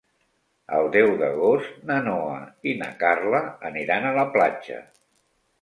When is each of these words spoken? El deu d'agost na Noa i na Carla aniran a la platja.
El 0.77 0.87
deu 0.95 1.11
d'agost 1.19 1.75
na 1.91 1.99
Noa 2.07 2.39
i 2.71 2.75
na 2.81 2.89
Carla 3.05 3.45
aniran 3.71 4.09
a 4.13 4.19
la 4.21 4.29
platja. 4.39 4.83